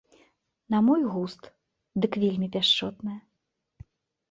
[0.75, 1.41] На мой густ,
[2.05, 3.19] дык вельмі пяшчотнае.